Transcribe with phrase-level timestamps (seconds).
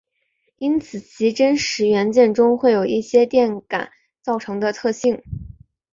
[0.57, 3.91] 因此其真实元件中会有一些电感
[4.23, 5.21] 造成的特性。